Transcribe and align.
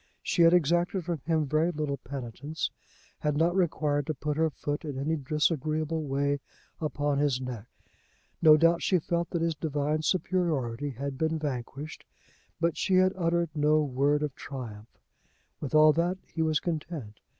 She 0.23 0.41
had 0.41 0.51
exacted 0.51 1.05
from 1.05 1.19
him 1.27 1.45
very 1.45 1.69
little 1.69 1.97
penitence: 1.97 2.71
had 3.19 3.37
not 3.37 3.55
required 3.55 4.07
to 4.07 4.15
put 4.15 4.35
her 4.35 4.49
foot 4.49 4.83
in 4.83 4.97
any 4.97 5.15
disagreeable 5.15 6.01
way 6.07 6.39
upon 6.79 7.19
his 7.19 7.39
neck. 7.39 7.67
No 8.41 8.57
doubt 8.57 8.81
she 8.81 8.97
felt 8.97 9.29
that 9.29 9.43
his 9.43 9.53
divine 9.53 10.01
superiority 10.01 10.89
had 10.89 11.19
been 11.19 11.37
vanquished, 11.37 12.03
but 12.59 12.75
she 12.79 12.95
had 12.95 13.13
uttered 13.15 13.51
no 13.53 13.83
word 13.83 14.23
of 14.23 14.33
triumph. 14.33 14.97
With 15.59 15.75
all 15.75 15.93
that 15.93 16.17
he 16.25 16.41
was 16.41 16.59
content. 16.59 17.19